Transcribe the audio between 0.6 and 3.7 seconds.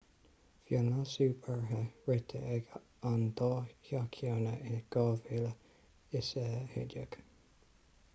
bhí an leasú beartaithe rite ag an dá